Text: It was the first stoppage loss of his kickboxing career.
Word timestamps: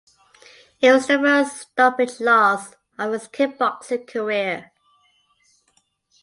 It 0.81 0.91
was 0.91 1.05
the 1.05 1.19
first 1.19 1.57
stoppage 1.57 2.19
loss 2.19 2.73
of 2.97 3.13
his 3.13 3.27
kickboxing 3.27 4.07
career. 4.07 4.71